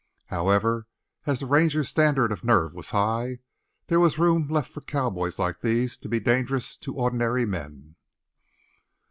[0.29, 0.87] However,
[1.27, 3.37] as the Rangers' standard of nerve was high,
[3.85, 7.95] there was room left for cowboys like these to be dangerous to ordinary men.